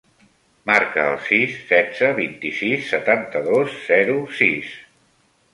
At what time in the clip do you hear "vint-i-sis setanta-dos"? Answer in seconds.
2.21-3.79